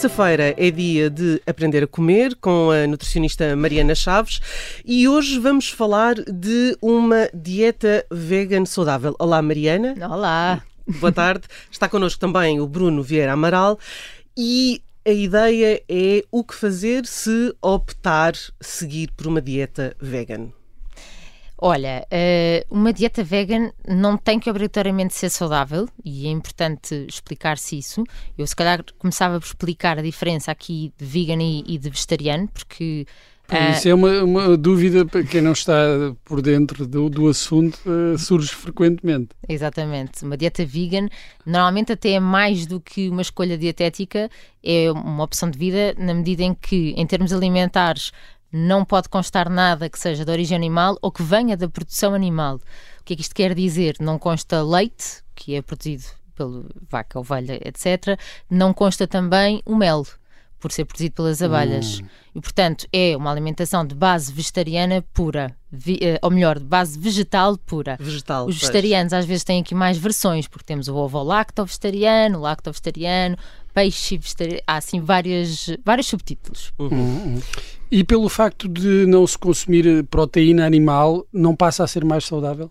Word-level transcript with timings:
Terça-feira 0.00 0.54
é 0.56 0.70
dia 0.70 1.10
de 1.10 1.42
aprender 1.46 1.84
a 1.84 1.86
comer 1.86 2.34
com 2.36 2.70
a 2.70 2.86
nutricionista 2.86 3.54
Mariana 3.54 3.94
Chaves 3.94 4.40
e 4.82 5.06
hoje 5.06 5.38
vamos 5.38 5.68
falar 5.68 6.14
de 6.14 6.74
uma 6.80 7.28
dieta 7.34 8.06
vegan 8.10 8.64
saudável. 8.64 9.14
Olá, 9.18 9.42
Mariana. 9.42 9.94
Olá. 10.10 10.62
Boa 10.88 11.12
tarde. 11.12 11.46
Está 11.70 11.86
connosco 11.86 12.18
também 12.18 12.62
o 12.62 12.66
Bruno 12.66 13.02
Vieira 13.02 13.34
Amaral 13.34 13.78
e 14.34 14.80
a 15.06 15.10
ideia 15.10 15.82
é 15.86 16.24
o 16.32 16.42
que 16.42 16.54
fazer 16.54 17.04
se 17.04 17.54
optar 17.60 18.32
seguir 18.58 19.10
por 19.14 19.26
uma 19.26 19.42
dieta 19.42 19.94
vegan. 20.00 20.50
Olha, 21.62 22.06
eh, 22.10 22.64
uma 22.70 22.90
dieta 22.90 23.22
vegan 23.22 23.70
não 23.86 24.16
tem 24.16 24.40
que 24.40 24.48
obrigatoriamente 24.48 25.14
ser 25.14 25.28
saudável 25.28 25.86
e 26.02 26.26
é 26.26 26.30
importante 26.30 27.04
explicar-se 27.06 27.76
isso. 27.76 28.02
Eu, 28.38 28.46
se 28.46 28.56
calhar, 28.56 28.82
começava 28.98 29.38
por 29.38 29.46
explicar 29.46 29.98
a 29.98 30.02
diferença 30.02 30.50
aqui 30.50 30.90
de 30.96 31.04
vegan 31.04 31.42
e 31.42 31.76
de 31.76 31.90
vegetariano, 31.90 32.48
porque 32.48 33.06
Uh, 33.50 33.72
Isso 33.72 33.88
é 33.88 33.94
uma, 33.94 34.22
uma, 34.22 34.56
dúvida 34.56 35.04
para 35.04 35.24
quem 35.24 35.40
não 35.40 35.52
está 35.52 35.74
por 36.24 36.40
dentro 36.40 36.86
do, 36.86 37.10
do 37.10 37.28
assunto, 37.28 37.80
uh, 37.84 38.16
surge 38.16 38.54
frequentemente. 38.54 39.30
Exatamente. 39.48 40.24
Uma 40.24 40.36
dieta 40.36 40.64
vegan 40.64 41.08
normalmente 41.44 41.92
até 41.92 42.10
é 42.12 42.20
mais 42.20 42.64
do 42.64 42.80
que 42.80 43.08
uma 43.08 43.22
escolha 43.22 43.58
dietética, 43.58 44.30
é 44.62 44.90
uma 44.92 45.24
opção 45.24 45.50
de 45.50 45.58
vida 45.58 45.94
na 45.98 46.14
medida 46.14 46.44
em 46.44 46.54
que, 46.54 46.94
em 46.96 47.04
termos 47.06 47.32
alimentares, 47.32 48.12
não 48.52 48.84
pode 48.84 49.08
constar 49.08 49.48
nada 49.48 49.88
que 49.88 49.98
seja 49.98 50.24
de 50.24 50.30
origem 50.30 50.56
animal 50.56 50.98
ou 51.00 51.10
que 51.12 51.22
venha 51.22 51.56
da 51.56 51.68
produção 51.68 52.14
animal. 52.14 52.56
O 53.00 53.04
que 53.04 53.12
é 53.12 53.16
que 53.16 53.22
isto 53.22 53.34
quer 53.34 53.54
dizer? 53.54 53.96
Não 54.00 54.18
consta 54.18 54.62
leite, 54.62 55.22
que 55.34 55.54
é 55.54 55.62
produzido 55.62 56.04
pela 56.34 56.64
vaca, 56.88 57.18
ovelha, 57.18 57.60
etc. 57.64 58.18
Não 58.48 58.72
consta 58.72 59.06
também 59.06 59.62
o 59.64 59.76
mel, 59.76 60.06
por 60.60 60.70
ser 60.70 60.84
produzido 60.84 61.14
pelas 61.14 61.42
abelhas. 61.42 62.00
Hum. 62.00 62.06
E, 62.34 62.40
portanto, 62.40 62.86
é 62.92 63.16
uma 63.16 63.30
alimentação 63.30 63.84
de 63.84 63.94
base 63.94 64.32
vegetariana 64.32 65.04
pura, 65.12 65.56
vi, 65.72 65.94
uh, 65.94 66.18
ou 66.22 66.30
melhor, 66.30 66.58
de 66.58 66.64
base 66.64 66.98
vegetal 66.98 67.56
pura. 67.58 67.96
Vegetal, 67.98 68.46
Os 68.46 68.60
vegetarianos 68.60 69.12
às 69.12 69.24
vezes 69.24 69.42
têm 69.42 69.62
aqui 69.62 69.74
mais 69.74 69.98
versões, 69.98 70.46
porque 70.46 70.64
temos 70.64 70.86
o 70.86 70.94
ovo 70.94 71.22
lacto-vegetariano, 71.22 72.38
o 72.38 72.42
lacto-vegetariano, 72.42 73.36
peixe 73.74 74.18
vegetariano, 74.18 74.62
há 74.66 74.76
assim 74.76 75.00
várias, 75.00 75.66
vários 75.84 76.06
subtítulos. 76.06 76.72
Uhum. 76.78 76.88
Uhum. 76.90 77.40
E 77.90 78.04
pelo 78.04 78.28
facto 78.28 78.68
de 78.68 79.04
não 79.06 79.26
se 79.26 79.36
consumir 79.36 80.04
proteína 80.04 80.64
animal, 80.64 81.26
não 81.32 81.56
passa 81.56 81.82
a 81.82 81.88
ser 81.88 82.04
mais 82.04 82.24
saudável? 82.24 82.70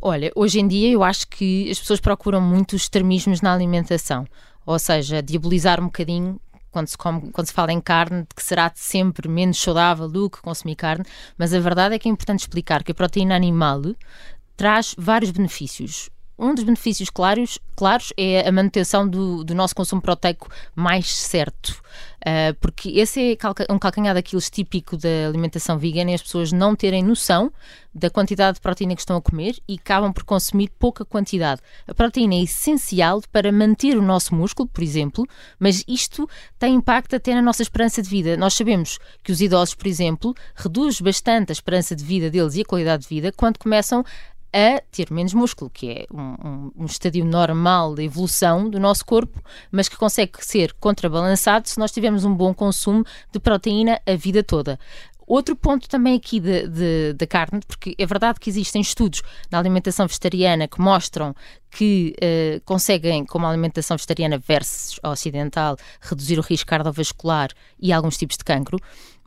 Olha, 0.00 0.32
hoje 0.34 0.60
em 0.60 0.66
dia 0.66 0.90
eu 0.90 1.02
acho 1.02 1.28
que 1.28 1.70
as 1.70 1.78
pessoas 1.78 2.00
procuram 2.00 2.40
muito 2.40 2.74
os 2.74 2.82
extremismos 2.82 3.40
na 3.40 3.54
alimentação, 3.54 4.26
ou 4.66 4.78
seja, 4.78 5.22
diabolizar 5.22 5.80
um 5.80 5.86
bocadinho 5.86 6.38
quando 6.74 6.88
se, 6.88 6.98
come, 6.98 7.30
quando 7.30 7.46
se 7.46 7.52
fala 7.52 7.72
em 7.72 7.80
carne, 7.80 8.26
que 8.34 8.42
será 8.42 8.70
sempre 8.74 9.28
menos 9.28 9.60
saudável 9.60 10.08
do 10.08 10.28
que 10.28 10.42
consumir 10.42 10.74
carne, 10.74 11.04
mas 11.38 11.54
a 11.54 11.60
verdade 11.60 11.94
é 11.94 11.98
que 12.00 12.08
é 12.08 12.10
importante 12.10 12.40
explicar 12.40 12.82
que 12.82 12.90
a 12.90 12.94
proteína 12.94 13.36
animal 13.36 13.80
traz 14.56 14.92
vários 14.98 15.30
benefícios. 15.30 16.10
Um 16.38 16.54
dos 16.54 16.64
benefícios 16.64 17.10
claros, 17.10 17.58
claros 17.76 18.12
é 18.16 18.46
a 18.46 18.50
manutenção 18.50 19.08
do, 19.08 19.44
do 19.44 19.54
nosso 19.54 19.74
consumo 19.74 20.02
proteico 20.02 20.48
mais 20.74 21.14
certo. 21.14 21.82
Uh, 22.24 22.54
porque 22.58 22.88
esse 22.98 23.38
é 23.68 23.72
um 23.72 23.78
calcanhar 23.78 24.14
daqueles 24.14 24.48
típico 24.48 24.96
da 24.96 25.28
alimentação 25.28 25.78
vegana 25.78 26.10
e 26.10 26.14
as 26.14 26.22
pessoas 26.22 26.52
não 26.52 26.74
terem 26.74 27.02
noção 27.02 27.52
da 27.94 28.08
quantidade 28.08 28.54
de 28.54 28.62
proteína 28.62 28.94
que 28.94 29.02
estão 29.02 29.16
a 29.16 29.22
comer 29.22 29.56
e 29.68 29.74
acabam 29.74 30.10
por 30.10 30.24
consumir 30.24 30.70
pouca 30.78 31.04
quantidade. 31.04 31.60
A 31.86 31.94
proteína 31.94 32.34
é 32.34 32.42
essencial 32.42 33.20
para 33.30 33.52
manter 33.52 33.96
o 33.96 34.02
nosso 34.02 34.34
músculo, 34.34 34.66
por 34.68 34.82
exemplo, 34.82 35.26
mas 35.58 35.84
isto 35.86 36.28
tem 36.58 36.74
impacto 36.74 37.14
até 37.14 37.34
na 37.34 37.42
nossa 37.42 37.62
esperança 37.62 38.02
de 38.02 38.08
vida. 38.08 38.36
Nós 38.36 38.54
sabemos 38.54 38.98
que 39.22 39.30
os 39.30 39.42
idosos, 39.42 39.74
por 39.74 39.86
exemplo, 39.86 40.34
reduz 40.56 41.00
bastante 41.00 41.50
a 41.50 41.52
esperança 41.52 41.94
de 41.94 42.02
vida 42.02 42.30
deles 42.30 42.56
e 42.56 42.62
a 42.62 42.64
qualidade 42.64 43.02
de 43.02 43.08
vida 43.08 43.30
quando 43.36 43.58
começam 43.58 44.02
a 44.54 44.80
ter 44.92 45.10
menos 45.10 45.34
músculo, 45.34 45.68
que 45.68 45.90
é 45.90 46.06
um, 46.12 46.20
um, 46.20 46.72
um 46.76 46.84
estadio 46.86 47.24
normal 47.24 47.96
da 47.96 48.02
evolução 48.04 48.70
do 48.70 48.78
nosso 48.78 49.04
corpo, 49.04 49.42
mas 49.72 49.88
que 49.88 49.96
consegue 49.96 50.32
ser 50.44 50.72
contrabalançado 50.74 51.68
se 51.68 51.78
nós 51.78 51.90
tivermos 51.90 52.24
um 52.24 52.32
bom 52.32 52.54
consumo 52.54 53.04
de 53.32 53.40
proteína 53.40 54.00
a 54.06 54.14
vida 54.14 54.44
toda. 54.44 54.78
Outro 55.26 55.56
ponto 55.56 55.88
também 55.88 56.14
aqui 56.14 56.40
da 57.16 57.26
carne, 57.26 57.60
porque 57.66 57.94
é 57.98 58.06
verdade 58.06 58.38
que 58.38 58.50
existem 58.50 58.82
estudos 58.82 59.22
na 59.50 59.58
alimentação 59.58 60.06
vegetariana 60.06 60.68
que 60.68 60.80
mostram 60.80 61.34
que 61.70 62.14
uh, 62.18 62.60
conseguem, 62.64 63.24
como 63.24 63.46
a 63.46 63.48
alimentação 63.48 63.96
vegetariana 63.96 64.38
versus 64.38 65.00
ocidental, 65.02 65.76
reduzir 66.00 66.38
o 66.38 66.42
risco 66.42 66.68
cardiovascular 66.68 67.48
e 67.80 67.92
alguns 67.92 68.18
tipos 68.18 68.36
de 68.36 68.44
cancro. 68.44 68.78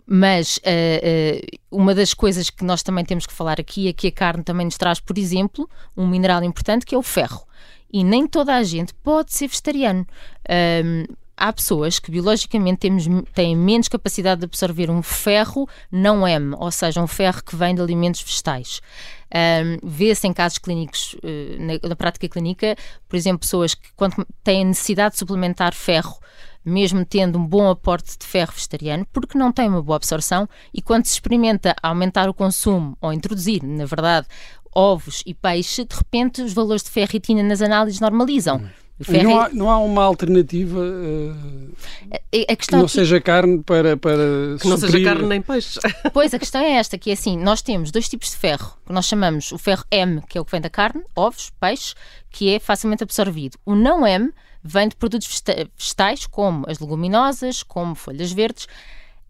Mas 0.10 0.58
uh, 0.58 0.62
uh, 0.62 1.60
uma 1.70 1.94
das 1.94 2.14
coisas 2.14 2.50
que 2.50 2.64
nós 2.64 2.82
também 2.82 3.04
temos 3.04 3.26
que 3.26 3.34
falar 3.34 3.60
aqui 3.60 3.90
é 3.90 3.94
que 3.94 4.08
a 4.08 4.12
carne 4.12 4.42
também 4.42 4.66
nos 4.66 4.78
traz, 4.78 5.02
por 5.02 5.18
exemplo, 5.18 5.70
um 5.98 6.08
mineral 6.08 6.42
importante 6.44 6.86
que 6.86 6.96
é 6.96 6.98
o 6.98 7.04
ferro. 7.04 7.46
E 7.92 8.04
nem 8.04 8.26
toda 8.26 8.56
a 8.56 8.64
gente 8.64 8.94
pode 8.94 9.34
ser 9.34 9.48
vegetariano. 9.48 10.08
Um, 10.50 11.06
há 11.36 11.54
pessoas 11.54 12.00
que 12.00 12.10
biologicamente 12.10 12.80
temos, 12.80 13.06
têm 13.34 13.56
menos 13.56 13.88
capacidade 13.88 14.40
de 14.40 14.46
absorver 14.46 14.90
um 14.90 15.04
ferro 15.04 15.68
não 15.92 16.28
M, 16.28 16.56
ou 16.58 16.72
seja, 16.72 17.02
um 17.02 17.08
ferro 17.08 17.44
que 17.44 17.56
vem 17.56 17.76
de 17.76 17.82
alimentos 17.82 18.22
vegetais. 18.22 18.82
Um, 19.30 19.88
Vê-se 19.88 20.26
em 20.26 20.34
casos 20.34 20.58
clínicos, 20.58 21.16
uh, 21.16 21.62
na, 21.62 21.90
na, 21.90 21.96
prática 21.96 22.28
clínica, 22.30 22.76
por 23.08 23.16
exemplo, 23.16 23.40
pessoas 23.40 23.76
que 23.76 23.90
quando 23.96 24.26
têm 24.42 24.66
necessidade 24.66 25.14
de 25.14 25.20
suplementar 25.20 25.74
ferro 25.74 26.18
mesmo 26.64 27.06
tendo 27.06 27.38
um 27.38 27.46
bom 27.46 27.70
aporte 27.70 28.18
de 28.18 28.26
ferro 28.26 28.52
vegetariano, 28.54 29.06
porque 29.12 29.38
não 29.38 29.52
tem 29.52 29.70
uma 29.70 29.82
boa 29.82 29.98
absorção 29.98 30.48
e 30.74 30.82
quando 30.82 31.06
se 31.06 31.14
experimenta 31.14 31.76
aumentar 31.82 32.30
o 32.30 32.34
consumo 32.34 32.98
ou 33.02 33.14
introduzir, 33.14 33.64
na 33.64 33.86
verdade, 33.86 34.28
ovos 34.74 35.24
e 35.26 35.34
peixe, 35.34 35.86
de 35.86 35.96
repente 35.96 36.42
os 36.42 36.54
valores 36.54 36.84
de 36.84 36.90
ferritina 36.90 37.42
nas 37.42 37.62
análises 37.62 38.00
normalizam. 38.00 38.58
Hum. 38.58 38.87
Não, 39.24 39.40
há, 39.40 39.50
não 39.50 39.70
há 39.70 39.78
uma 39.78 40.04
alternativa 40.04 40.80
uh, 40.80 41.72
a, 42.12 42.52
a 42.52 42.56
que 42.56 42.72
não 42.72 42.82
aqui... 42.82 42.92
seja 42.92 43.22
carne 43.22 43.62
para, 43.62 43.96
para 43.96 44.58
que 44.60 44.68
não 44.68 44.76
seja 44.76 45.04
carne 45.04 45.28
nem 45.28 45.42
peixe. 45.42 45.80
Pois, 46.12 46.34
a 46.34 46.40
questão 46.40 46.62
é 46.62 46.72
esta, 46.72 46.98
que 46.98 47.12
é 47.12 47.14
assim, 47.14 47.38
nós 47.38 47.62
temos 47.62 47.92
dois 47.92 48.10
tipos 48.10 48.32
de 48.32 48.38
ferro, 48.38 48.76
que 48.86 48.92
nós 48.92 49.06
chamamos 49.06 49.52
o 49.52 49.58
ferro 49.60 49.84
M, 49.92 50.22
que 50.28 50.38
é 50.38 50.42
o 50.42 50.46
que 50.46 50.52
vem 50.52 50.62
da 50.62 50.70
carne, 50.70 51.04
ovos, 51.16 51.52
peixe, 51.60 51.94
que 52.32 52.50
é 52.50 52.60
facilmente 52.60 53.04
absorvido. 53.04 53.58
O 53.64 53.76
não 53.76 54.06
M 54.06 54.32
vem 54.64 54.88
de 54.88 54.96
produtos 54.96 55.44
vegetais, 55.78 56.26
como 56.26 56.66
as 56.68 56.80
leguminosas, 56.80 57.62
como 57.62 57.94
folhas 57.94 58.32
verdes. 58.32 58.68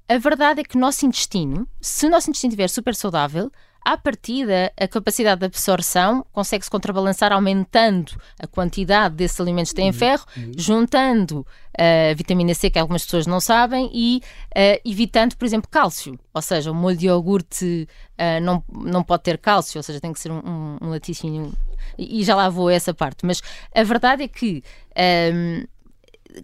A 0.07 0.17
verdade 0.17 0.61
é 0.61 0.63
que 0.63 0.77
o 0.77 0.79
nosso 0.79 1.05
intestino, 1.05 1.67
se 1.81 2.05
o 2.05 2.09
nosso 2.09 2.29
intestino 2.29 2.51
estiver 2.51 2.69
super 2.69 2.95
saudável, 2.95 3.51
à 3.87 3.95
partida, 3.95 4.69
a 4.77 4.85
capacidade 4.85 5.39
de 5.39 5.45
absorção 5.45 6.25
consegue-se 6.33 6.69
contrabalançar 6.69 7.31
aumentando 7.31 8.11
a 8.37 8.45
quantidade 8.45 9.15
desses 9.15 9.39
alimentos 9.39 9.71
que 9.71 9.77
têm 9.77 9.87
uhum. 9.87 9.93
ferro, 9.93 10.25
uhum. 10.35 10.51
juntando 10.57 11.47
a 11.73 12.11
uh, 12.11 12.15
vitamina 12.17 12.53
C, 12.53 12.69
que 12.69 12.77
algumas 12.77 13.05
pessoas 13.05 13.25
não 13.25 13.39
sabem, 13.39 13.89
e 13.93 14.21
uh, 14.51 14.81
evitando, 14.83 15.37
por 15.37 15.45
exemplo, 15.45 15.69
cálcio. 15.71 16.19
Ou 16.33 16.41
seja, 16.41 16.69
o 16.69 16.75
molho 16.75 16.97
de 16.97 17.05
iogurte 17.05 17.87
uh, 18.19 18.43
não, 18.43 18.61
não 18.69 19.03
pode 19.03 19.23
ter 19.23 19.37
cálcio, 19.37 19.79
ou 19.79 19.83
seja, 19.83 20.01
tem 20.01 20.11
que 20.11 20.19
ser 20.19 20.33
um, 20.33 20.39
um, 20.39 20.77
um 20.81 20.89
laticínio. 20.89 21.53
E, 21.97 22.25
já 22.25 22.35
lá 22.35 22.49
vou 22.49 22.67
a 22.67 22.73
essa 22.73 22.93
parte. 22.93 23.25
Mas 23.25 23.41
a 23.73 23.83
verdade 23.83 24.21
é 24.21 24.27
que. 24.27 24.61
Um, 25.33 25.65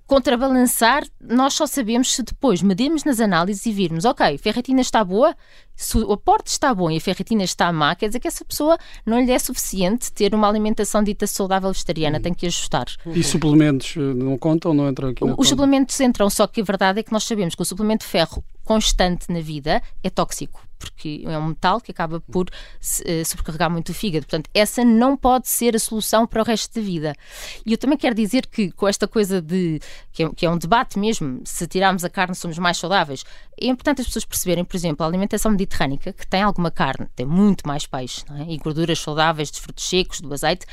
contrabalançar, 0.08 1.03
nós 1.22 1.53
só 1.53 1.68
sabemos 1.68 2.14
se 2.14 2.24
depois 2.24 2.62
medirmos 2.62 3.03
nas 3.03 3.20
análises 3.20 3.66
e 3.66 3.72
virmos, 3.72 4.06
ok, 4.06 4.36
a 4.36 4.40
ferritina 4.40 4.82
está 4.82 5.03
boa, 5.03 5.36
se 5.75 5.97
o 5.97 6.14
aporte 6.14 6.47
está 6.47 6.73
bom 6.73 6.90
e 6.90 6.97
a 6.97 7.02
ferritina 7.02 7.43
está 7.43 7.72
má, 7.72 7.96
quer 7.96 8.08
dizer 8.08 8.20
que 8.20 8.28
essa 8.28 8.46
pessoa 8.46 8.78
não 9.05 9.20
lhe 9.20 9.31
é 9.31 9.40
suficiente 9.40 10.11
ter 10.11 10.34
uma 10.34 10.47
alimentação 10.47 11.03
dita 11.03 11.28
saudável 11.28 11.72
vegetariana, 11.72 12.20
tem 12.20 12.34
que 12.34 12.46
ajustar. 12.46 12.85
E 13.08 13.23
suplementos 13.23 13.96
eh, 13.97 13.99
não 13.99 14.37
contam, 14.37 14.73
não 14.73 14.90
entram 14.90 15.09
aqui? 15.09 15.23
Os 15.37 15.47
suplementos 15.47 15.99
entram, 15.99 16.29
só 16.29 16.47
que 16.47 16.61
a 16.61 16.64
verdade 16.64 16.99
é 16.99 17.03
que 17.03 17.11
nós 17.11 17.23
sabemos 17.23 17.55
que 17.55 17.61
o 17.61 17.66
suplemento 17.66 18.05
de 18.05 18.11
ferro 18.11 18.43
constante 18.64 19.31
na 19.31 19.41
vida 19.41 19.81
é 20.03 20.09
tóxico 20.09 20.61
porque 20.84 21.23
é 21.25 21.37
um 21.37 21.47
metal 21.47 21.79
que 21.79 21.91
acaba 21.91 22.19
por 22.19 22.47
uh, 22.49 23.26
sobrecarregar 23.26 23.69
muito 23.69 23.90
o 23.90 23.93
fígado. 23.93 24.26
Portanto, 24.26 24.49
essa 24.53 24.84
não 24.84 25.16
pode 25.16 25.47
ser 25.47 25.76
a 25.76 25.79
solução 25.79 26.28
para 26.28 26.41
o 26.41 26.46
resto 26.46 26.76
da 26.76 26.85
vida. 26.85 27.16
E 27.66 27.72
eu 27.72 27.78
também 27.78 27.97
quero 27.97 28.14
dizer 28.14 28.46
que 28.47 28.72
com 28.72 28.87
esta 28.87 29.08
coisa 29.08 29.41
de 29.41 29.79
que 30.11 30.23
é, 30.23 30.29
que 30.29 30.46
é 30.46 30.49
um 30.49 30.58
debate 30.58 30.99
mesmo, 30.99 31.41
se 31.46 31.66
tirarmos 31.67 32.03
a 32.03 32.09
carne 32.09 32.35
somos 32.35 32.58
mais 32.58 32.78
saudáveis, 32.78 33.23
é 33.68 33.72
importante 33.72 34.02
as 34.02 34.08
pessoas 34.08 34.26
perceberem, 34.26 34.64
por 34.64 34.76
exemplo, 34.76 35.04
a 35.04 35.08
alimentação 35.08 35.52
mediterrânica, 35.52 36.14
que 36.14 36.28
tem 36.28 36.42
alguma 36.42 36.72
carne, 36.72 37.08
tem 37.16 37.26
muito 37.26 37.68
mais 37.68 37.86
peixe 37.86 38.24
é? 38.32 38.52
e 38.52 38.58
gorduras 38.58 39.00
saudáveis 39.00 39.50
dos 39.50 39.60
frutos 39.60 39.88
secos, 39.88 40.22
do 40.22 40.34
azeite, 40.34 40.66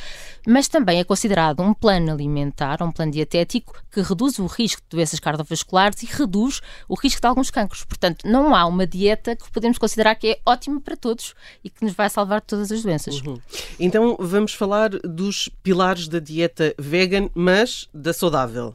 mas 0.47 0.69
também 0.69 0.99
é 0.99 1.05
considerado 1.05 1.63
um 1.63 1.75
plano 1.75 2.13
alimentar, 2.13 2.83
um 2.83 2.91
plano 2.91 3.13
dietético 3.13 3.81
que 3.91 4.01
reduz 4.01 4.39
o 4.39 4.47
risco 4.47 4.83
de 4.83 4.97
doenças 4.97 5.21
cardiovasculares 5.21 6.03
e 6.03 6.07
reduz 6.07 6.61
o 6.89 6.95
risco 6.95 7.21
de 7.21 7.27
alguns 7.27 7.51
cancros. 7.51 7.85
Portanto, 7.85 8.27
não 8.27 8.55
há 8.55 8.65
uma 8.67 8.87
dieta 8.87 9.37
que 9.37 9.51
podemos 9.51 9.79
considerar 9.79 10.15
que 10.15 10.29
é 10.29 10.41
ótima 10.47 10.81
para 10.81 10.97
todos 10.97 11.35
e 11.63 11.71
que 11.71 11.85
nos 11.85 11.95
vai 11.95 12.09
salvar 12.09 12.41
de 12.41 12.47
todas 12.47 12.73
as 12.73 12.83
doenças. 12.83 13.21
Uhum. 13.21 13.39
Então 13.79 14.17
vamos 14.19 14.55
falar 14.55 14.91
dos 14.91 15.49
pilares 15.63 16.09
da 16.09 16.19
dieta 16.19 16.75
vegan, 16.79 17.29
mas 17.35 17.89
da 17.93 18.13
saudável. 18.13 18.75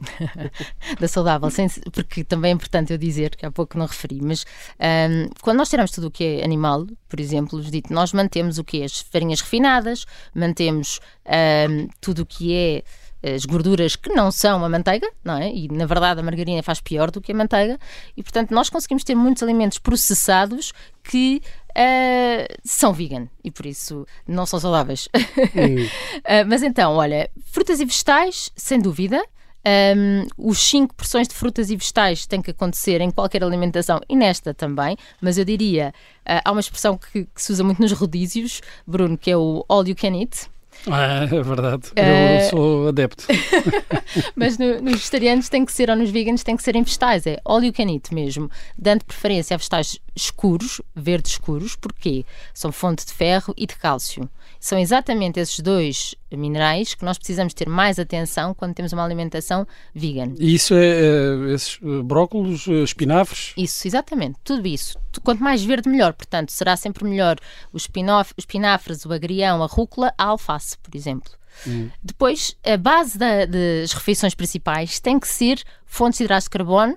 da 1.00 1.08
saudável, 1.08 1.50
sem, 1.50 1.68
porque 1.92 2.24
também 2.24 2.50
é 2.50 2.54
importante 2.54 2.92
eu 2.92 2.98
dizer, 2.98 3.36
que 3.36 3.44
há 3.44 3.50
pouco 3.50 3.78
não 3.78 3.86
referi, 3.86 4.05
mas 4.22 4.44
um, 4.78 5.28
quando 5.40 5.58
nós 5.58 5.68
tiramos 5.68 5.90
tudo 5.90 6.08
o 6.08 6.10
que 6.10 6.24
é 6.24 6.44
animal, 6.44 6.86
por 7.08 7.20
exemplo, 7.20 7.60
dito, 7.62 7.92
nós 7.92 8.12
mantemos 8.12 8.58
o 8.58 8.64
que? 8.64 8.82
As 8.82 9.00
farinhas 9.00 9.40
refinadas, 9.40 10.06
mantemos 10.34 11.00
um, 11.68 11.88
tudo 12.00 12.22
o 12.22 12.26
que 12.26 12.54
é 12.54 12.82
as 13.34 13.44
gorduras 13.44 13.96
que 13.96 14.10
não 14.10 14.30
são 14.30 14.64
a 14.64 14.68
manteiga, 14.68 15.10
não 15.24 15.36
é? 15.36 15.52
E 15.52 15.68
na 15.68 15.86
verdade 15.86 16.20
a 16.20 16.22
margarina 16.22 16.62
faz 16.62 16.80
pior 16.80 17.10
do 17.10 17.20
que 17.20 17.32
a 17.32 17.34
manteiga, 17.34 17.78
e 18.16 18.22
portanto 18.22 18.52
nós 18.52 18.70
conseguimos 18.70 19.02
ter 19.02 19.14
muitos 19.14 19.42
alimentos 19.42 19.78
processados 19.78 20.72
que 21.02 21.42
uh, 21.70 22.54
são 22.64 22.92
vegan 22.92 23.28
e 23.42 23.50
por 23.50 23.66
isso 23.66 24.06
não 24.26 24.46
são 24.46 24.60
saudáveis. 24.60 25.08
uh, 25.14 26.46
mas 26.46 26.62
então, 26.62 26.94
olha, 26.94 27.30
frutas 27.46 27.80
e 27.80 27.84
vegetais, 27.84 28.52
sem 28.54 28.80
dúvida. 28.80 29.22
Um, 29.66 30.26
os 30.38 30.58
5 30.58 30.94
porções 30.94 31.26
de 31.26 31.34
frutas 31.34 31.70
e 31.70 31.76
vegetais 31.76 32.24
têm 32.24 32.40
que 32.40 32.52
acontecer 32.52 33.00
em 33.00 33.10
qualquer 33.10 33.42
alimentação 33.42 34.00
e 34.08 34.14
nesta 34.14 34.54
também, 34.54 34.96
mas 35.20 35.38
eu 35.38 35.44
diria, 35.44 35.92
uh, 36.20 36.40
há 36.44 36.52
uma 36.52 36.60
expressão 36.60 36.96
que, 36.96 37.24
que, 37.24 37.42
se 37.42 37.50
usa 37.50 37.64
muito 37.64 37.82
nos 37.82 37.90
rodízios, 37.90 38.60
Bruno, 38.86 39.18
que 39.18 39.28
é 39.28 39.36
o 39.36 39.64
all 39.68 39.84
you 39.84 39.96
can 39.96 40.16
eat. 40.16 40.48
Ah, 40.88 41.24
é 41.24 41.42
verdade. 41.42 41.90
Eu 41.96 42.46
uh... 42.46 42.50
sou 42.50 42.88
adepto. 42.88 43.26
Mas 44.36 44.56
no, 44.56 44.80
nos 44.80 44.92
vegetarianos 44.92 45.48
tem 45.48 45.64
que 45.64 45.72
ser, 45.72 45.90
ou 45.90 45.96
nos 45.96 46.10
veganos 46.10 46.44
tem 46.44 46.56
que 46.56 46.62
ser 46.62 46.76
em 46.76 46.84
vegetais, 46.84 47.26
é 47.26 47.40
all 47.44 47.64
you 47.64 47.72
can 47.72 47.90
eat 47.90 48.14
mesmo, 48.14 48.48
dando 48.78 49.04
preferência 49.04 49.54
a 49.54 49.56
vegetais 49.56 49.98
escuros, 50.16 50.80
verdes 50.94 51.32
escuros, 51.32 51.76
porque 51.76 52.24
são 52.54 52.72
fonte 52.72 53.04
de 53.04 53.12
ferro 53.12 53.52
e 53.56 53.66
de 53.66 53.76
cálcio. 53.76 54.28
São 54.58 54.78
exatamente 54.78 55.38
esses 55.38 55.60
dois 55.60 56.14
minerais 56.32 56.94
que 56.94 57.04
nós 57.04 57.18
precisamos 57.18 57.52
ter 57.52 57.68
mais 57.68 57.98
atenção 57.98 58.54
quando 58.54 58.74
temos 58.74 58.92
uma 58.92 59.04
alimentação 59.04 59.66
vegan. 59.94 60.32
E 60.38 60.54
isso 60.54 60.74
é, 60.74 60.86
é 60.86 61.54
esses 61.54 61.78
eh, 61.82 62.02
brócolos, 62.02 62.66
eh, 62.66 62.82
espinafres? 62.82 63.52
Isso, 63.56 63.86
exatamente, 63.86 64.38
tudo 64.42 64.66
isso. 64.66 64.98
Quanto 65.22 65.42
mais 65.42 65.62
verde, 65.62 65.88
melhor. 65.88 66.14
Portanto, 66.14 66.50
será 66.50 66.76
sempre 66.76 67.04
melhor 67.04 67.36
os 67.72 67.88
espinafres, 68.38 69.04
o 69.04 69.12
agrião, 69.12 69.62
a 69.62 69.66
rúcula, 69.66 70.12
a 70.16 70.24
alface, 70.24 70.76
por 70.78 70.96
exemplo. 70.96 71.30
Hum. 71.66 71.90
Depois, 72.02 72.56
a 72.64 72.76
base 72.76 73.18
da, 73.18 73.46
das 73.46 73.92
refeições 73.92 74.34
principais 74.34 74.98
tem 74.98 75.18
que 75.18 75.28
ser 75.28 75.62
fontes 75.84 76.18
de 76.18 76.24
hidratos 76.24 76.44
de 76.44 76.50
carbono, 76.50 76.96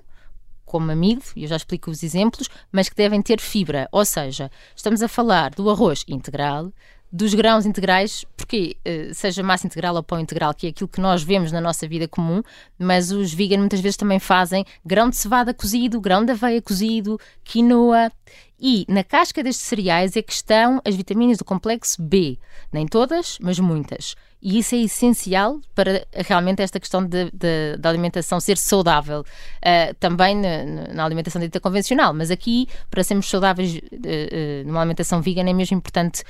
como 0.70 0.92
amido, 0.92 1.24
e 1.34 1.42
eu 1.42 1.48
já 1.48 1.56
explico 1.56 1.90
os 1.90 2.04
exemplos, 2.04 2.48
mas 2.70 2.88
que 2.88 2.94
devem 2.94 3.20
ter 3.20 3.40
fibra. 3.40 3.88
Ou 3.90 4.04
seja, 4.04 4.48
estamos 4.76 5.02
a 5.02 5.08
falar 5.08 5.50
do 5.50 5.68
arroz 5.68 6.04
integral, 6.06 6.72
dos 7.10 7.34
grãos 7.34 7.66
integrais, 7.66 8.24
porque 8.36 8.76
uh, 8.86 9.12
seja 9.12 9.42
massa 9.42 9.66
integral 9.66 9.96
ou 9.96 10.02
pão 10.04 10.20
integral, 10.20 10.54
que 10.54 10.68
é 10.68 10.70
aquilo 10.70 10.86
que 10.86 11.00
nós 11.00 11.24
vemos 11.24 11.50
na 11.50 11.60
nossa 11.60 11.88
vida 11.88 12.06
comum, 12.06 12.40
mas 12.78 13.10
os 13.10 13.34
vegan 13.34 13.58
muitas 13.58 13.80
vezes 13.80 13.96
também 13.96 14.20
fazem 14.20 14.64
grão 14.86 15.10
de 15.10 15.16
cevada 15.16 15.52
cozido, 15.52 16.00
grão 16.00 16.24
de 16.24 16.30
aveia 16.30 16.62
cozido, 16.62 17.18
quinoa. 17.42 18.12
E 18.60 18.84
na 18.88 19.02
casca 19.02 19.42
destes 19.42 19.66
cereais 19.66 20.16
é 20.16 20.22
que 20.22 20.32
estão 20.32 20.82
as 20.84 20.94
vitaminas 20.94 21.38
do 21.38 21.44
complexo 21.44 22.02
B. 22.02 22.38
Nem 22.70 22.86
todas, 22.86 23.38
mas 23.40 23.58
muitas. 23.58 24.14
E 24.42 24.58
isso 24.58 24.74
é 24.74 24.78
essencial 24.78 25.60
para 25.74 26.06
realmente 26.14 26.62
esta 26.62 26.80
questão 26.80 27.06
da 27.06 27.88
alimentação 27.88 28.40
ser 28.40 28.56
saudável. 28.56 29.20
Uh, 29.20 29.94
também 29.98 30.34
na, 30.34 30.94
na, 30.94 31.04
alimentação 31.04 31.40
dita 31.40 31.60
convencional, 31.60 32.14
mas 32.14 32.30
aqui, 32.30 32.66
para 32.90 33.04
sermos 33.04 33.28
saudáveis 33.28 33.76
uh, 33.76 33.78
uh, 33.78 34.66
numa 34.66 34.80
alimentação 34.80 35.20
vegan, 35.20 35.48
é 35.48 35.52
mesmo 35.52 35.76
importante 35.76 36.22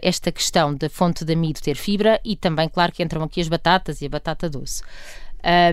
esta 0.00 0.30
questão 0.30 0.72
da 0.72 0.88
fonte 0.88 1.24
de 1.24 1.32
amido 1.32 1.60
ter 1.60 1.74
fibra 1.74 2.20
e 2.24 2.36
também, 2.36 2.68
claro, 2.68 2.92
que 2.92 3.02
entram 3.02 3.24
aqui 3.24 3.40
as 3.40 3.48
batatas 3.48 4.00
e 4.00 4.06
a 4.06 4.08
batata 4.08 4.48
doce. 4.48 4.80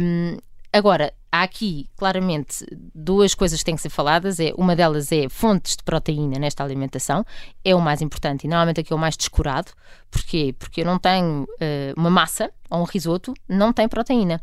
Um, 0.01 0.37
Agora, 0.75 1.13
há 1.31 1.43
aqui 1.43 1.87
claramente 1.95 2.65
duas 2.95 3.35
coisas 3.35 3.59
que 3.59 3.65
têm 3.65 3.75
que 3.75 3.81
ser 3.81 3.91
faladas. 3.91 4.39
É, 4.39 4.51
uma 4.57 4.75
delas 4.75 5.11
é 5.11 5.29
fontes 5.29 5.77
de 5.77 5.83
proteína 5.83 6.39
nesta 6.39 6.63
alimentação, 6.63 7.23
é 7.63 7.75
o 7.75 7.79
mais 7.79 8.01
importante 8.01 8.45
e 8.45 8.47
normalmente 8.47 8.79
aqui 8.79 8.91
é 8.91 8.95
o 8.95 8.99
mais 8.99 9.15
descurado. 9.15 9.71
Porquê? 10.09 10.55
Porque 10.57 10.81
eu 10.81 10.85
não 10.85 10.97
tenho 10.97 11.43
uh, 11.43 11.93
uma 11.95 12.09
massa 12.09 12.49
ou 12.71 12.79
um 12.79 12.85
risoto, 12.85 13.35
não 13.47 13.71
tem 13.71 13.87
proteína. 13.87 14.41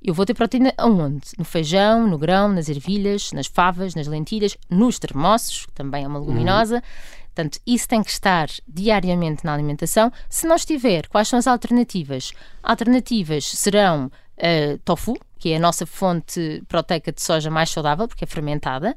Eu 0.00 0.14
vou 0.14 0.24
ter 0.24 0.34
proteína 0.34 0.72
aonde? 0.78 1.32
No 1.36 1.44
feijão, 1.44 2.06
no 2.06 2.16
grão, 2.16 2.48
nas 2.48 2.68
ervilhas, 2.68 3.32
nas 3.32 3.48
favas, 3.48 3.96
nas 3.96 4.06
lentilhas, 4.06 4.56
nos 4.70 4.96
termossos, 5.00 5.66
que 5.66 5.72
também 5.72 6.04
é 6.04 6.06
uma 6.06 6.20
leguminosa. 6.20 6.76
Uhum. 6.76 6.82
Portanto, 7.34 7.58
isso 7.66 7.88
tem 7.88 8.02
que 8.04 8.10
estar 8.10 8.48
diariamente 8.66 9.44
na 9.44 9.54
alimentação. 9.54 10.12
Se 10.30 10.46
não 10.46 10.54
estiver, 10.54 11.08
quais 11.08 11.26
são 11.26 11.36
as 11.36 11.48
alternativas? 11.48 12.32
Alternativas 12.62 13.44
serão 13.44 14.06
uh, 14.06 14.78
tofu, 14.84 15.16
que 15.38 15.52
é 15.52 15.56
a 15.56 15.60
nossa 15.60 15.86
fonte 15.86 16.62
proteica 16.68 17.12
de 17.12 17.22
soja 17.22 17.50
mais 17.50 17.70
saudável, 17.70 18.08
porque 18.08 18.24
é 18.24 18.26
fermentada. 18.26 18.96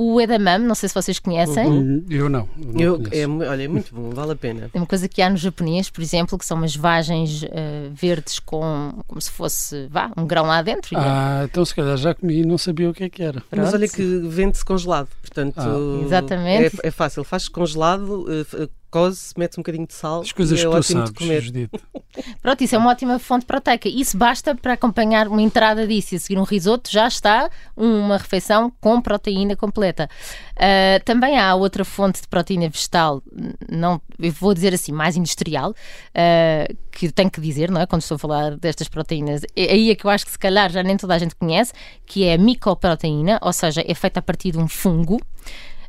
O 0.00 0.20
edamame, 0.20 0.64
não 0.64 0.76
sei 0.76 0.88
se 0.88 0.94
vocês 0.94 1.18
conhecem. 1.18 1.66
Uhum. 1.66 2.06
Eu 2.08 2.28
não. 2.28 2.48
não 2.56 2.80
eu, 2.80 3.02
é, 3.10 3.26
olha, 3.26 3.64
é 3.64 3.66
muito 3.66 3.92
bom, 3.92 4.10
vale 4.10 4.30
a 4.30 4.36
pena. 4.36 4.70
É 4.72 4.78
uma 4.78 4.86
coisa 4.86 5.08
que 5.08 5.20
há 5.20 5.28
no 5.28 5.36
japonês, 5.36 5.90
por 5.90 6.00
exemplo, 6.00 6.38
que 6.38 6.46
são 6.46 6.56
umas 6.56 6.76
vagens 6.76 7.42
uh, 7.42 7.48
verdes 7.92 8.38
com 8.38 9.02
como 9.08 9.20
se 9.20 9.28
fosse 9.28 9.88
vá, 9.88 10.12
um 10.16 10.24
grão 10.24 10.46
lá 10.46 10.62
dentro. 10.62 10.96
Ah, 10.96 11.40
então 11.50 11.64
se 11.64 11.74
calhar 11.74 11.96
já 11.96 12.14
comi 12.14 12.42
e 12.42 12.46
não 12.46 12.56
sabia 12.56 12.88
o 12.88 12.94
que 12.94 13.02
é 13.02 13.08
que 13.08 13.20
era. 13.20 13.40
Pronto. 13.40 13.64
Mas 13.64 13.74
olha 13.74 13.88
que 13.88 14.02
vende-se 14.28 14.64
congelado, 14.64 15.08
portanto. 15.20 15.58
Ah. 15.58 16.04
Exatamente. 16.04 16.76
É, 16.80 16.86
é 16.86 16.90
fácil, 16.92 17.24
faz 17.24 17.48
congelado, 17.48 18.24
uh, 18.24 18.70
cose, 18.90 19.32
mete 19.36 19.54
um 19.58 19.62
bocadinho 19.62 19.86
de 19.86 19.94
sal. 19.94 20.20
As 20.20 20.32
coisas 20.32 20.58
e 20.58 20.62
é 20.62 20.68
que 20.68 20.74
ótimo 20.74 21.06
sabes, 21.06 21.12
de 21.12 21.18
comer. 21.18 21.70
Pronto, 22.42 22.64
isso 22.64 22.74
é 22.74 22.78
uma 22.78 22.90
ótima 22.90 23.18
fonte 23.18 23.46
proteica. 23.46 23.88
Isso 23.88 24.16
basta 24.16 24.54
para 24.54 24.74
acompanhar 24.74 25.28
uma 25.28 25.42
entrada 25.42 25.86
disso 25.86 26.14
e 26.14 26.16
a 26.16 26.20
seguir 26.20 26.38
um 26.38 26.44
risoto, 26.44 26.90
já 26.90 27.06
está 27.06 27.50
uma 27.76 28.16
refeição 28.16 28.72
com 28.80 29.00
proteína 29.00 29.56
completa. 29.56 30.08
Uh, 30.56 31.02
também 31.04 31.38
há 31.38 31.54
outra 31.54 31.84
fonte 31.84 32.20
de 32.20 32.28
proteína 32.28 32.68
vegetal, 32.68 33.22
não, 33.70 34.00
eu 34.18 34.32
vou 34.32 34.52
dizer 34.52 34.74
assim, 34.74 34.92
mais 34.92 35.16
industrial, 35.16 35.70
uh, 35.70 36.76
que 36.90 37.12
tenho 37.12 37.30
que 37.30 37.40
dizer, 37.40 37.70
não 37.70 37.80
é? 37.80 37.86
Quando 37.86 38.02
estou 38.02 38.16
a 38.16 38.18
falar 38.18 38.56
destas 38.56 38.88
proteínas, 38.88 39.42
é 39.54 39.72
aí 39.72 39.90
é 39.90 39.94
que 39.94 40.04
eu 40.04 40.10
acho 40.10 40.24
que 40.24 40.32
se 40.32 40.38
calhar 40.38 40.70
já 40.70 40.82
nem 40.82 40.96
toda 40.96 41.14
a 41.14 41.18
gente 41.18 41.34
conhece, 41.36 41.72
que 42.04 42.24
é 42.24 42.34
a 42.34 42.38
micoproteína, 42.38 43.38
ou 43.42 43.52
seja, 43.52 43.84
é 43.86 43.94
feita 43.94 44.20
a 44.20 44.22
partir 44.22 44.52
de 44.52 44.58
um 44.58 44.66
fungo. 44.66 45.20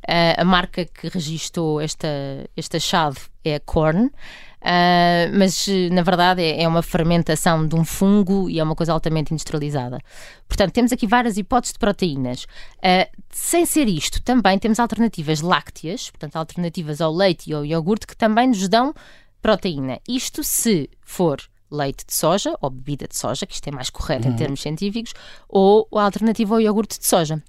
Uh, 0.10 0.42
a 0.42 0.44
marca 0.44 0.86
que 0.86 1.08
registou 1.08 1.80
esta, 1.80 2.08
este 2.58 2.78
achado 2.78 3.20
é 3.46 3.56
a 3.56 3.60
Corn. 3.60 4.06
Uh, 4.08 5.30
mas 5.38 5.68
na 5.92 6.02
verdade 6.02 6.42
é, 6.42 6.64
é, 6.64 6.68
uma 6.68 6.82
fermentação 6.82 7.66
de 7.66 7.76
um 7.76 7.86
fungo 7.86 8.50
e 8.50 8.60
é 8.60 8.64
uma 8.64 8.76
coisa 8.76 8.92
altamente 8.92 9.32
industrializada. 9.32 10.00
Portanto, 10.48 10.74
temos 10.74 10.92
aqui 10.92 11.06
várias 11.06 11.38
hipóteses 11.38 11.74
de 11.74 11.80
proteínas. 11.80 12.46
Uh, 12.78 13.08
sem 13.30 13.68
ser 13.68 13.88
isto, 13.88 14.20
também 14.24 14.58
temos 14.58 14.80
alternativas 14.80 15.42
lácteas, 15.42 16.10
portanto, 16.10 16.38
alternativas 16.38 17.02
ao 17.02 17.14
leite 17.14 17.52
e 17.52 17.54
ao 17.54 17.64
iogurte 17.64 18.08
que 18.08 18.18
também 18.18 18.48
nos 18.48 18.68
dão 18.68 18.96
proteína. 19.44 20.00
Isto 20.08 20.44
se 20.44 20.90
for 21.02 21.40
leite 21.72 22.04
de 22.08 22.16
soja 22.16 22.58
ou 22.60 22.72
bebida 22.72 23.08
de 23.08 23.16
soja, 23.16 23.46
que 23.46 23.54
isto 23.54 23.68
é 23.68 23.72
mais 23.72 23.92
correto 23.92 24.28
uhum. 24.28 24.34
em 24.34 24.36
termos 24.36 24.62
científicos, 24.62 25.14
ou 25.48 25.88
a 25.96 26.04
alternativa 26.04 26.56
ao 26.56 26.62
iogurte 26.62 27.00
de 27.00 27.06
soja. 27.06 27.42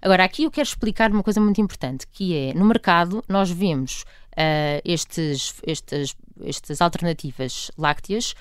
Agora, 0.00 0.24
aqui 0.24 0.44
eu 0.44 0.50
quero 0.50 0.68
explicar 0.68 1.10
uma 1.10 1.22
coisa 1.22 1.40
muito 1.40 1.60
importante, 1.60 2.06
que 2.06 2.36
é, 2.36 2.54
no 2.54 2.64
mercado, 2.64 3.24
nós 3.28 3.50
vemos 3.50 4.04
uh, 4.32 4.80
estes, 4.84 5.60
estes, 5.66 6.16
estas 6.44 6.80
alternativas 6.80 7.70
lácteas 7.76 8.34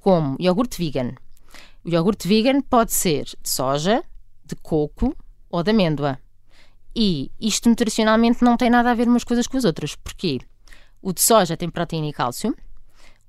como 0.00 0.36
iogurte 0.40 0.78
vegan. 0.78 1.14
O 1.84 1.88
iogurte 1.88 2.26
vegan 2.26 2.60
pode 2.60 2.92
ser 2.92 3.24
de 3.24 3.48
soja, 3.48 4.02
de 4.44 4.54
coco 4.56 5.16
ou 5.50 5.62
de 5.62 5.70
amêndoa. 5.70 6.18
E 6.94 7.30
isto 7.40 7.68
nutricionalmente 7.68 8.44
não 8.44 8.56
tem 8.56 8.68
nada 8.68 8.90
a 8.90 8.94
ver 8.94 9.08
umas 9.08 9.24
coisas 9.24 9.46
com 9.46 9.56
as 9.56 9.64
outras. 9.64 9.94
Porquê? 9.96 10.40
O 11.00 11.12
de 11.12 11.22
soja 11.22 11.56
tem 11.56 11.70
proteína 11.70 12.08
e 12.08 12.12
cálcio. 12.12 12.54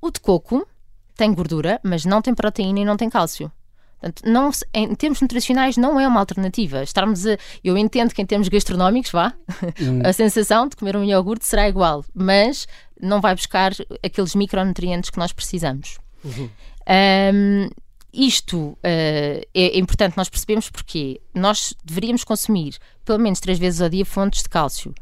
O 0.01 0.12
de 0.12 0.20
coco 0.20 0.67
tem 1.15 1.34
gordura, 1.34 1.79
mas 1.84 2.05
não 2.05 2.22
tem 2.22 2.34
proteína 2.34 2.79
e 2.79 2.86
não 2.86 2.98
tem 2.98 3.10
cálcio. 3.10 3.51
Portanto, 4.03 4.24
não, 4.25 4.51
em 4.74 4.93
termos 4.95 5.22
nutricionais, 5.22 5.77
não 5.77 5.98
é 5.98 6.05
uma 6.05 6.19
alternativa. 6.19 6.83
Estarmos 6.83 7.25
a, 7.25 7.38
eu 7.63 7.77
entendo 7.77 8.13
que 8.13 8.22
em 8.22 8.25
termos 8.25 8.50
gastronómicos, 8.50 9.12
vá, 9.12 9.33
hum. 9.81 10.01
a 10.03 10.12
sensação 10.12 10.67
de 10.67 10.75
comer 10.75 10.98
um 10.98 11.03
iogurte 11.05 11.45
será 11.45 11.69
igual, 11.69 12.03
mas 12.13 12.67
não 13.00 13.22
vai 13.22 13.33
buscar 13.33 13.72
aqueles 14.03 14.36
micronutrientes 14.36 15.10
que 15.10 15.17
nós 15.17 15.31
precisamos. 15.31 15.98
Uhum. 16.22 16.50
Um, 17.33 17.69
isto 18.13 18.57
uh, 18.57 18.77
é 19.53 19.77
importante 19.77 20.17
nós 20.17 20.29
percebemos 20.29 20.69
porque 20.69 21.22
nós 21.33 21.74
deveríamos 21.83 22.24
consumir 22.24 22.75
pelo 23.05 23.19
menos 23.19 23.39
três 23.39 23.57
vezes 23.57 23.81
ao 23.81 23.89
dia 23.89 24.05
fontes 24.05 24.43
de 24.43 24.50
cálcio. 24.50 24.93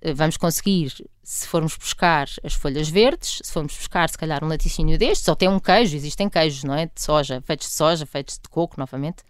Eh, 0.00 0.12
vamos 0.12 0.36
conseguir 0.36 0.92
se 1.26 1.48
formos 1.48 1.76
buscar 1.76 2.28
as 2.44 2.54
folhas 2.54 2.88
verdes, 2.88 3.40
se 3.42 3.52
formos 3.52 3.74
buscar 3.76 4.08
se 4.08 4.16
calhar 4.16 4.44
um 4.44 4.46
laticínio 4.46 4.96
destes, 4.96 5.26
ou 5.26 5.32
até 5.32 5.50
um 5.50 5.58
queijo, 5.58 5.96
existem 5.96 6.28
queijos, 6.28 6.62
não 6.62 6.72
é? 6.72 6.86
De 6.86 7.02
soja, 7.02 7.42
feitos 7.44 7.66
de 7.66 7.72
soja, 7.72 8.06
feitos 8.06 8.38
de 8.40 8.48
coco, 8.48 8.76
novamente. 8.78 9.24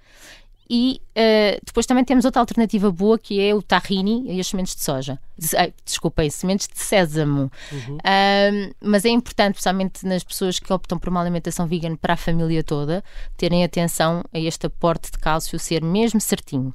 e 0.69 1.00
uh, 1.12 1.59
depois 1.65 1.87
também 1.87 2.05
temos 2.05 2.26
outra 2.26 2.43
alternativa 2.43 2.91
boa 2.93 3.19
que 3.19 3.41
é 3.41 3.55
o 3.55 3.62
tahini 3.62 4.31
e 4.31 4.38
as 4.38 4.47
sementes 4.47 4.76
de 4.76 4.83
soja. 4.83 5.19
Desculpem, 5.87 6.29
sementes 6.29 6.69
de 6.69 6.79
sésamo. 6.79 7.50
Uhum. 7.73 7.97
Uh, 7.97 8.75
mas 8.79 9.07
é 9.07 9.09
importante, 9.09 9.55
principalmente 9.55 10.05
nas 10.05 10.23
pessoas 10.23 10.59
que 10.59 10.71
optam 10.71 10.99
por 10.99 11.09
uma 11.09 11.23
alimentação 11.23 11.67
vegan 11.67 11.97
para 11.97 12.12
a 12.12 12.17
família 12.19 12.62
toda, 12.62 13.03
terem 13.38 13.65
atenção 13.65 14.23
a 14.35 14.38
este 14.38 14.67
aporte 14.67 15.11
de 15.11 15.19
cálcio 15.19 15.59
ser 15.59 15.83
mesmo 15.83 16.21
certinho. 16.21 16.75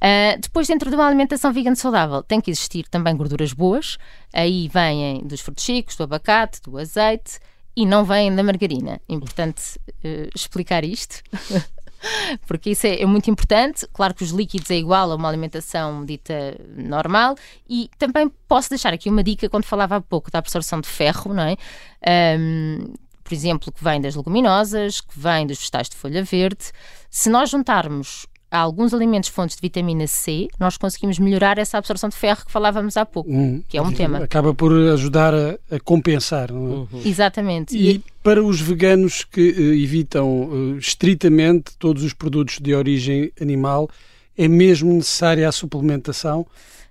Uh, 0.00 0.40
depois, 0.40 0.66
dentro 0.66 0.88
de 0.88 0.96
uma 0.96 1.06
alimentação 1.06 1.52
vegan 1.52 1.74
saudável, 1.74 2.22
tem 2.22 2.40
que 2.40 2.50
existir 2.50 2.88
também 2.88 3.14
gorduras 3.14 3.52
boas. 3.52 3.98
Aí 4.32 4.68
vêm 4.68 5.22
dos 5.24 5.40
frutos 5.40 5.64
secos, 5.64 5.96
do 5.96 6.04
abacate, 6.04 6.62
do 6.62 6.78
azeite 6.78 7.38
e 7.76 7.84
não 7.84 8.04
vêm 8.04 8.34
da 8.34 8.42
margarina. 8.42 9.00
Importante 9.08 9.78
uh, 9.88 10.30
explicar 10.34 10.84
isto. 10.84 11.22
porque 12.46 12.70
isso 12.70 12.86
é, 12.86 13.02
é, 13.02 13.06
muito 13.06 13.30
importante. 13.30 13.86
Claro 13.92 14.14
que 14.14 14.24
os 14.24 14.30
líquidos 14.30 14.70
é 14.70 14.76
igual 14.76 15.10
a 15.12 15.14
uma 15.14 15.28
alimentação 15.28 16.04
dita 16.04 16.56
normal 16.76 17.36
e 17.68 17.90
também 17.98 18.30
posso 18.48 18.70
deixar 18.70 18.92
aqui 18.92 19.08
uma 19.08 19.22
dica 19.22 19.48
quando 19.48 19.64
falava 19.64 19.96
há 19.96 20.00
pouco 20.00 20.30
da 20.30 20.38
absorção 20.38 20.80
de 20.80 20.88
ferro, 20.88 21.34
não 21.34 21.42
é? 21.42 21.56
Um, 22.38 22.94
por 23.22 23.34
exemplo, 23.34 23.70
que 23.70 23.84
vem 23.84 24.00
das 24.00 24.16
leguminosas, 24.16 25.00
que 25.00 25.18
vem 25.18 25.46
dos 25.46 25.58
vegetais 25.58 25.88
de 25.88 25.96
folha 25.96 26.24
verde. 26.24 26.72
Se 27.10 27.28
nós 27.28 27.50
juntarmos 27.50 28.26
alguns 28.58 28.92
alimentos 28.92 29.28
fontes 29.28 29.56
de 29.56 29.62
vitamina 29.62 30.06
C, 30.06 30.48
nós 30.58 30.76
conseguimos 30.76 31.18
melhorar 31.18 31.58
essa 31.58 31.78
absorção 31.78 32.08
de 32.08 32.16
ferro 32.16 32.44
que 32.44 32.50
falávamos 32.50 32.96
há 32.96 33.06
pouco, 33.06 33.30
hum, 33.30 33.62
que 33.68 33.78
é 33.78 33.82
um 33.82 33.92
tema. 33.92 34.18
Acaba 34.18 34.52
por 34.52 34.72
ajudar 34.72 35.32
a, 35.34 35.58
a 35.70 35.78
compensar. 35.80 36.52
Não 36.52 36.60
é? 36.60 36.74
Uhum. 36.94 37.02
Exatamente. 37.04 37.76
E, 37.76 37.90
e, 37.90 38.04
para 38.22 38.42
os 38.42 38.60
veganos 38.60 39.24
que 39.24 39.50
uh, 39.50 39.74
evitam 39.74 40.44
uh, 40.44 40.78
estritamente 40.78 41.76
todos 41.78 42.02
os 42.02 42.12
produtos 42.12 42.58
de 42.58 42.74
origem 42.74 43.30
animal, 43.40 43.88
é 44.36 44.48
mesmo 44.48 44.92
necessária 44.92 45.48
a 45.48 45.52
suplementação? 45.52 46.40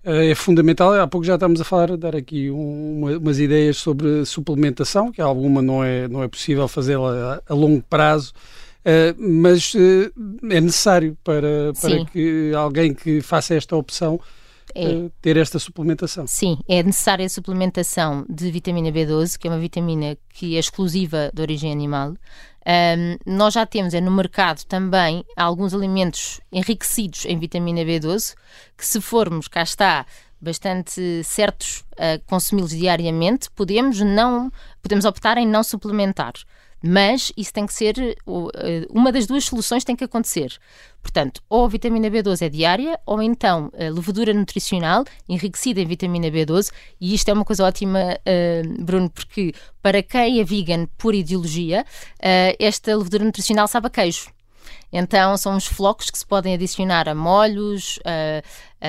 Uh, 0.06 0.32
é 0.32 0.36
fundamental. 0.36 0.94
Há 0.94 1.08
pouco 1.08 1.25
já 1.25 1.34
estamos 1.34 1.60
a 1.60 1.66
falar, 1.66 1.98
dar 1.98 2.16
aqui 2.16 2.50
um, 2.50 3.00
uma, 3.00 3.18
umas 3.18 3.38
ideias 3.38 3.78
sobre 3.78 4.24
suplementação, 4.25 5.12
que 5.12 5.22
alguma 5.22 5.62
não 5.62 5.84
é, 5.84 6.08
não 6.08 6.24
é 6.24 6.28
possível 6.28 6.68
fazê-la 6.70 7.42
a, 7.48 7.54
a 7.54 7.56
longo 7.56 7.84
prazo. 7.89 8.34
Uh, 8.79 9.13
mas 9.17 9.74
uh, 9.74 10.12
é 10.50 10.62
necessário 10.62 11.17
para, 11.24 11.74
para 11.81 12.05
que 12.05 12.53
alguém 12.55 12.93
que 12.93 13.21
faça 13.21 13.53
esta 13.53 13.75
opção 13.75 14.19
é. 14.74 14.88
uh, 14.88 15.12
ter 15.21 15.38
esta 15.38 15.59
suplementação. 15.59 16.25
Sim, 16.27 16.57
é 16.67 16.81
necessária 16.81 17.25
a 17.25 17.29
suplementação 17.29 18.25
de 18.29 18.50
vitamina 18.51 18.91
B12, 18.91 19.38
que 19.38 19.48
é 19.48 19.51
uma 19.51 19.59
vitamina 19.59 20.17
que 20.29 20.55
é 20.55 20.59
exclusiva 20.59 21.29
de 21.33 21.41
origem 21.41 21.71
animal. 21.71 22.13
Um, 22.65 23.17
nós 23.25 23.53
já 23.53 23.65
temos 23.65 23.93
é, 23.93 24.01
no 24.01 24.12
mercado 24.12 24.63
também 24.65 25.25
alguns 25.36 25.74
alimentos 25.74 26.39
enriquecidos 26.51 27.25
em 27.25 27.38
vitamina 27.38 27.81
B12, 27.81 28.36
que 28.77 28.86
se 28.86 29.01
formos, 29.01 29.48
cá 29.48 29.63
está, 29.63 30.05
bastante 30.39 31.24
certos 31.24 31.83
a 31.98 32.19
consumi-los 32.27 32.71
diariamente, 32.71 33.50
podemos 33.51 34.00
não 34.00 34.51
podemos 34.81 35.03
optar 35.05 35.38
em 35.38 35.48
não 35.48 35.63
suplementar 35.63 36.33
mas 36.81 37.31
isso 37.36 37.53
tem 37.53 37.65
que 37.65 37.74
ser 37.74 37.98
eh, 38.00 38.88
uma 38.89 39.12
das 39.12 39.25
duas 39.25 39.45
soluções 39.45 39.83
tem 39.83 39.95
que 39.95 40.03
acontecer. 40.03 40.57
Portanto, 41.01 41.41
ou 41.50 41.65
a 41.65 41.67
vitamina 41.67 42.09
B12 42.09 42.41
é 42.45 42.50
diária, 42.50 43.00
ou 43.05 43.21
então 43.21 43.71
a 43.74 43.89
levedura 43.89 44.33
nutricional 44.33 45.03
enriquecida 45.27 45.79
em 45.79 45.86
vitamina 45.86 46.27
B12, 46.27 46.71
e 47.00 47.13
isto 47.13 47.29
é 47.29 47.33
uma 47.33 47.45
coisa 47.45 47.65
ótima, 47.65 48.00
uh, 48.19 48.83
Bruno, 48.83 49.09
porque 49.09 49.53
para 49.81 50.03
quem 50.03 50.41
é 50.41 50.43
vegan 50.43 50.88
por 50.98 51.15
ideologia, 51.15 51.86
esta 52.59 52.95
levedura 52.95 53.24
nutricional 53.24 53.65
sabe 53.67 53.88
a 53.88 53.89
queijo. 53.89 54.29
Então 54.91 55.38
são 55.38 55.55
os 55.55 55.65
flocos 55.65 56.09
que 56.09 56.17
se 56.17 56.25
podem 56.25 56.53
adicionar 56.53 57.07
a 57.07 57.15
molhos, 57.15 58.00
a 58.03 58.41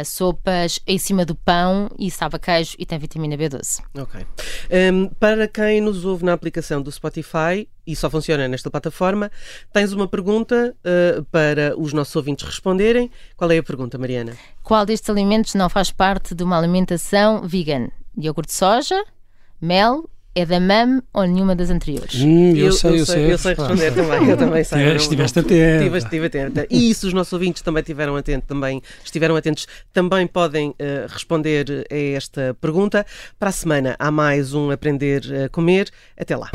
sopas, 0.05 0.81
em 0.87 0.99
cima 0.99 1.25
do 1.25 1.35
pão 1.35 1.89
e 1.99 2.11
sabe 2.11 2.37
a 2.37 2.39
queijo 2.39 2.77
e 2.79 2.87
tem 2.87 2.99
vitamina 2.99 3.37
B12. 3.37 3.83
Ok. 3.99 4.25
Um, 4.71 5.09
para 5.09 5.49
quem 5.49 5.81
nos 5.81 6.05
ouve 6.05 6.25
na 6.25 6.33
aplicação 6.33 6.81
do 6.81 6.91
Spotify 6.91 7.69
e 7.87 7.97
só 7.97 8.09
funciona 8.09 8.47
nesta 8.47 8.71
plataforma, 8.71 9.31
tens 9.73 9.93
uma 9.93 10.07
pergunta 10.07 10.77
uh, 10.85 11.25
para 11.25 11.75
os 11.79 11.93
nossos 11.93 12.15
ouvintes 12.15 12.47
responderem. 12.47 13.11
Qual 13.37 13.51
é 13.51 13.59
a 13.59 13.63
pergunta, 13.63 13.99
Mariana? 13.99 14.37
Qual 14.63 14.87
destes 14.87 15.11
alimentos 15.11 15.55
não 15.55 15.69
faz 15.69 15.91
parte 15.91 16.35
de 16.35 16.45
uma 16.45 16.57
alimentação 16.57 17.47
vegan? 17.47 17.89
Iogurte 18.17 18.53
de 18.53 18.57
soja, 18.57 19.05
mel 19.61 20.09
é 20.35 20.47
da 20.47 20.61
MAM 20.61 21.03
ou 21.13 21.25
nenhuma 21.25 21.57
das 21.57 21.71
anteriores? 21.71 22.15
Hum, 22.21 22.53
eu, 22.55 22.67
eu, 22.67 22.73
sei, 22.73 22.91
eu, 22.91 22.97
eu 22.97 23.07
sei, 23.07 23.33
Eu 23.33 23.39
sei 23.39 23.55
responder 23.55 23.93
também, 23.93 24.29
eu 24.29 24.37
também 24.37 24.65
sei. 24.65 24.97
Estiveste 24.97 25.39
atento. 25.39 25.55
Estive, 25.55 25.99
estive 25.99 26.27
atenta. 26.27 26.67
E 26.71 26.95
se 26.95 27.07
os 27.07 27.13
nossos 27.13 27.33
ouvintes 27.33 27.63
também 27.63 27.83
tiveram 27.83 28.17
atento, 28.17 28.47
também 28.47 28.83
estiveram 29.05 29.37
atentos, 29.37 29.67
também 29.93 30.27
podem 30.27 30.71
uh, 30.71 30.75
responder 31.09 31.87
a 31.91 31.97
esta 32.17 32.57
pergunta. 32.61 33.05
Para 33.39 33.49
a 33.49 33.53
semana 33.53 33.97
há 33.99 34.11
mais 34.11 34.55
um 34.55 34.71
Aprender 34.71 35.23
a 35.45 35.49
Comer. 35.49 35.91
Até 36.17 36.37
lá. 36.37 36.51